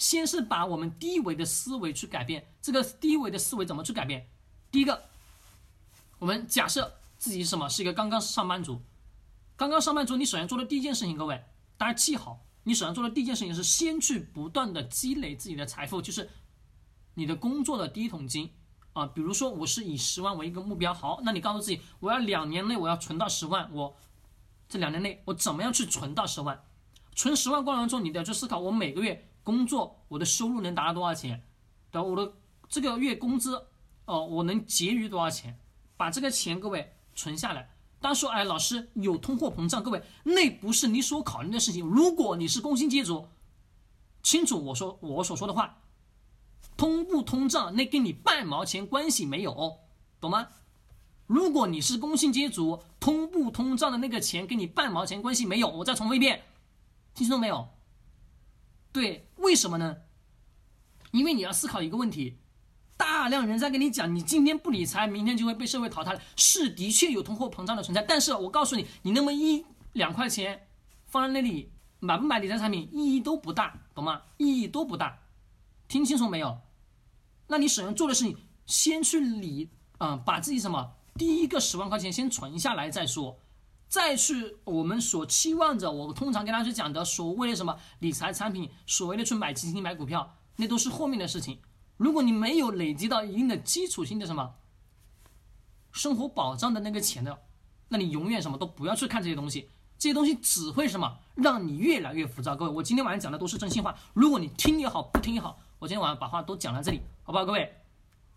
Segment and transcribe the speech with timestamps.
[0.00, 2.50] 先是把我们低维的思维去改变。
[2.62, 4.30] 这个低维的思维怎么去改变？
[4.70, 5.04] 第一个，
[6.18, 8.80] 我们假设自己是什么是一个刚刚上班族，
[9.56, 11.44] 刚刚上班族，你首先做的第一件事情，各位
[11.76, 16.30] 大家记好，你首先做的第一件事情是先去不断的积累自己的财富，就是
[17.12, 18.50] 你的工作的第一桶金
[18.94, 19.04] 啊。
[19.04, 23.94] 比如说我是以十万为一个目标，好，那你告诉自己，我要两年内我要存到十万，我
[24.66, 26.64] 这两年内我怎么样去存到十万？
[27.14, 31.42] 存十万过程中，你得去思考，我每个月工作，我的收入能达到多少钱？
[31.90, 32.00] 对？
[32.00, 32.32] 我的
[32.68, 33.66] 这个月工资，
[34.04, 35.58] 哦，我能结余多少钱？
[35.96, 37.68] 把这个钱各位存下来。
[38.00, 41.84] 当说，哎，老师有通货膨胀，各位那不是你所考虑的事情。
[41.84, 43.26] 如果你是工薪阶族，
[44.22, 45.80] 清楚我说我所说的话，
[46.76, 49.80] 通不通胀那跟你半毛钱关系没有，
[50.20, 50.46] 懂吗？
[51.26, 55.68] 如果你是工薪阶族，通不通胀的那个钱跟你半毛钱关系没有。
[55.68, 56.44] 我再重复一遍。
[57.14, 57.68] 听清楚没有？
[59.00, 59.96] 对，为什么呢？
[61.10, 62.36] 因为你要思考一个问题，
[62.98, 66.20] 大量人在跟你讲，你今天不理财，明天就会被社会淘汰了。
[66.36, 70.68] 是的确有通货膨胀的存在，但是我告诉你，你那么一两块钱
[71.06, 74.20] 放在那里，买不买理财产品意义都不大，懂吗？
[74.36, 75.20] 意义都不大。
[75.88, 76.60] 听清楚没有？
[77.46, 83.38] 那你首先做的事情，先去理，嗯，把自己什么第一个十万块钱先存下来再说。
[83.90, 91.58] 再去我们所期望着，我通常跟大家去讲的所谓的什么理财产品，所谓的去买基金、买股票，那都是后面的事情。
[91.96, 94.54] 如果你没有累积到一定的基础性的什么
[95.90, 97.36] 生活保障的那个钱的，
[97.88, 102.54] 那你永远什么都不要去看这些东西，这些东西只会什么让你越来越浮躁。
[102.54, 107.44] 各位，我今天晚上讲的都是真心话，如果你听也好，不听也好，我今天晚上把话都讲到这里，好不好？
[107.44, 107.74] 各位，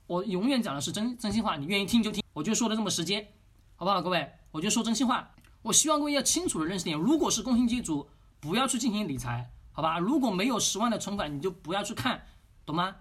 [0.07, 3.31] 我永远讲的是真真心话，你愿意听就听，我就说的这么直接，
[3.75, 4.01] 好不好？
[4.01, 5.29] 各位，我就说真心话。
[5.63, 8.09] 我希望各位要清楚的认识点，如果是工薪阶族，
[8.41, 9.97] 不要去进行理财，好吧？
[9.97, 12.25] 如果没有十万的存款，你就不要去看，
[12.65, 12.97] 懂吗？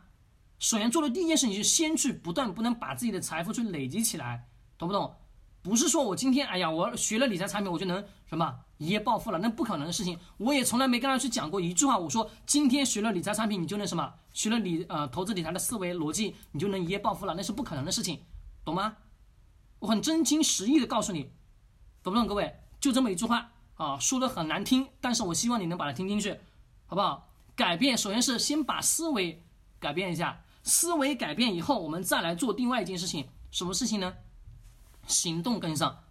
[0.61, 5.17] 首先做的第一件事情是先去不断不能把自己的财富去累积起来，懂不懂？
[5.61, 10.17] 不是说我今天哎呀，我学了理财产品，我就能什么一夜暴富了，那不可能的事情。
[10.37, 14.15] 我也从来没跟他去讲过一句话，我说今天学了理财产品，你就能什么？
[14.33, 18.21] 学了理呃投资理财的思维逻辑，你就能一夜暴富了，那是不可能的事情，
[18.65, 18.99] 懂吗？
[19.81, 21.33] 我很真心实意的告诉你。
[22.03, 22.55] 懂不懂，各位？
[22.81, 26.39] 就这么一句话啊，说的很难听，但是我希望你能把它听进去，
[26.87, 27.29] 好不好？
[27.55, 29.45] 改变，首先是先把思维
[29.79, 34.15] 改变一下，思维改变以后，我们再来做另外一件事情，什么事情呢？
[35.07, 36.05] 行动跟上，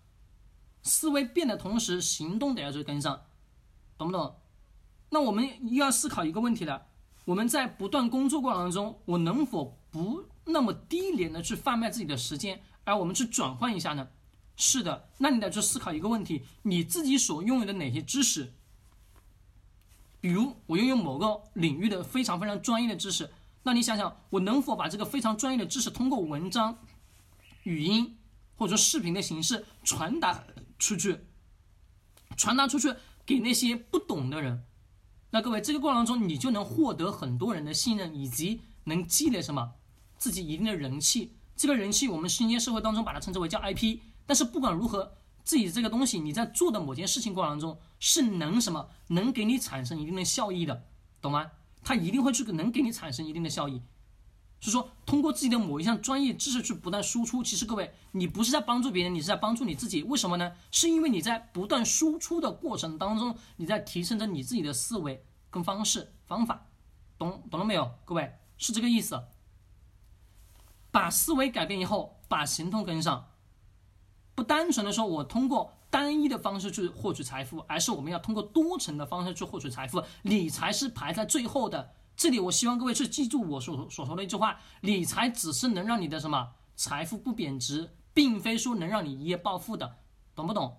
[0.83, 3.23] 思维变的同时，行动得要去跟上，
[3.97, 4.35] 懂不懂？
[5.09, 6.87] 那我们又要思考一个问题了，
[7.25, 14.07] 我们在不断工作过程当中，我能否不那么低廉的去贩卖自己的时间，而我们去转换一下呢？
[14.55, 18.53] 是的，那你得去思考一个问题：你自己所拥有的哪些知识？
[20.19, 23.31] 比如我拥有某个领域的非常非常专业的知识，
[23.63, 26.77] 那你想想，我能否把这个非常专业的知识通过文章、
[27.63, 28.17] 语音
[28.55, 30.43] 或者说视频的形式传达
[30.77, 31.21] 出去？
[32.37, 32.93] 传达出去
[33.25, 34.63] 给那些不懂的人。
[35.31, 39.73] 那各位，这个过程中你就能获得很多人的信任，以及能积累什么
[40.17, 41.33] 自己一定的人气。
[41.55, 43.99] 这个人气，我们今天社会当中把它称之为叫 IP。
[44.25, 50.85] 但是不管如何，自己这个东西你在做的某件事情过程中是能什么能给你产生一定的效益的，
[51.21, 51.51] 懂吗？
[51.83, 53.81] 它一定会去能给你产生一定的效益。
[54.59, 60.03] 所以说，通过自己的某一项专业知识去不断输出，其实各位，你不是在帮助别人，你是在帮助你自己。
[60.03, 60.53] 为什么呢？
[60.69, 66.67] 是因为你在不断输出的过程当中，你在提升着你自己的思维跟方式方法，
[67.17, 67.91] 懂懂了没有？
[68.05, 69.19] 各位是这个意思。
[70.91, 73.30] 把思维改变以后，把行动跟上。
[74.41, 80.01] 不单纯的说，我通过单一的方式去获取财富，而是我们要通过多层的方式去获取财富。
[80.23, 81.91] 理财是排在最后的。
[82.17, 89.97] 这里我希望各位去记住我所所说的一句话：理财只是能让你的什么财富不贬值，并非说能让你一夜暴富的，
[90.33, 90.77] 懂不懂？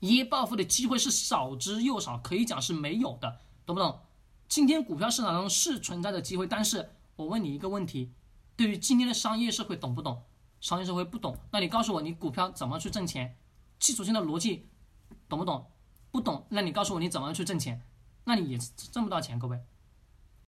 [0.00, 4.00] 一夜暴富的机会是少之又少，可以讲是没有的，懂不懂？
[4.48, 8.14] 今天股票市场中是存在的机会，但是我问你一个问题：
[8.56, 10.22] 对于今天的商业社会，懂不懂？
[10.66, 13.36] 商业社会不懂，那你告诉我，你股票怎么去挣钱？
[13.78, 14.68] 基础性的逻辑
[15.28, 15.64] 懂不懂？
[16.10, 17.80] 不懂，那你告诉我你怎么去挣钱？
[18.24, 19.60] 那你也挣不到钱，各位。